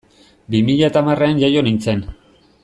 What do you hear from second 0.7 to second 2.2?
eta hamarrean jaio nintzen.